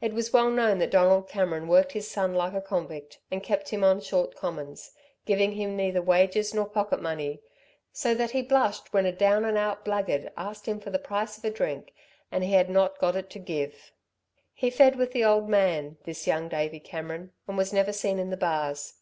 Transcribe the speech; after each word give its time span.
It 0.00 0.14
was 0.14 0.32
well 0.32 0.48
known 0.48 0.78
that 0.78 0.90
Donald 0.90 1.28
Cameron 1.28 1.68
worked 1.68 1.92
his 1.92 2.10
son 2.10 2.32
like 2.32 2.54
a 2.54 2.62
convict, 2.62 3.18
and 3.30 3.42
kept 3.42 3.68
him 3.68 3.84
on 3.84 4.00
short 4.00 4.34
commons, 4.34 4.92
giving 5.26 5.52
him 5.52 5.76
neither 5.76 6.00
wages 6.00 6.54
nor 6.54 6.64
pocket 6.64 6.98
money, 7.02 7.42
so 7.92 8.14
that 8.14 8.30
he 8.30 8.40
blushed 8.40 8.94
when 8.94 9.04
a 9.04 9.12
down 9.12 9.44
and 9.44 9.58
out 9.58 9.84
blackguard 9.84 10.32
asked 10.34 10.64
him 10.64 10.80
for 10.80 10.88
the 10.88 10.98
price 10.98 11.36
of 11.44 11.52
drink 11.52 11.92
and 12.32 12.42
he 12.42 12.54
had 12.54 12.70
not 12.70 12.98
got 12.98 13.16
it 13.16 13.28
to 13.28 13.38
give. 13.38 13.92
He 14.54 14.70
fed 14.70 14.96
with 14.96 15.12
the 15.12 15.24
old 15.26 15.46
man, 15.46 15.98
this 16.04 16.26
young 16.26 16.48
Davey 16.48 16.80
Cameron, 16.80 17.32
and 17.46 17.58
was 17.58 17.70
never 17.70 17.92
seen 17.92 18.18
in 18.18 18.30
the 18.30 18.38
bars. 18.38 18.94